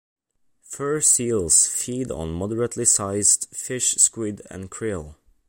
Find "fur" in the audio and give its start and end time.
0.63-0.99